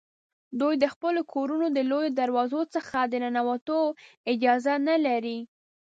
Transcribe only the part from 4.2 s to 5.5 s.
اجازه نه لري.